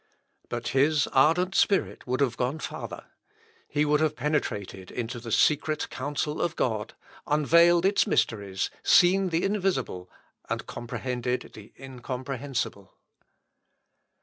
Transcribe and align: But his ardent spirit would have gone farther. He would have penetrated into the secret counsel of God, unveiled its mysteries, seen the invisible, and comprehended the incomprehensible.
But 0.49 0.69
his 0.69 1.05
ardent 1.13 1.53
spirit 1.53 2.07
would 2.07 2.21
have 2.21 2.35
gone 2.35 2.57
farther. 2.57 3.05
He 3.67 3.85
would 3.85 3.99
have 3.99 4.15
penetrated 4.15 4.89
into 4.89 5.19
the 5.19 5.31
secret 5.31 5.91
counsel 5.91 6.41
of 6.41 6.55
God, 6.55 6.95
unveiled 7.27 7.85
its 7.85 8.07
mysteries, 8.07 8.71
seen 8.81 9.29
the 9.29 9.43
invisible, 9.43 10.09
and 10.49 10.65
comprehended 10.65 11.51
the 11.53 11.71
incomprehensible. 11.79 12.97